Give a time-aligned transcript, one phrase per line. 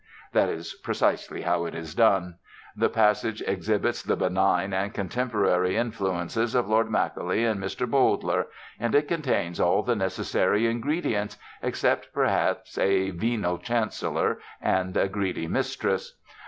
[0.33, 2.39] That is precisely how it is done.
[2.75, 7.87] The passage exhibits the benign and contemporary influences of Lord Macaulay and Mr.
[7.87, 8.47] Bowdler,
[8.79, 15.47] and it contains all the necessary ingredients, except perhaps a "venal Chancellor" and a "greedy
[15.47, 16.17] mistress."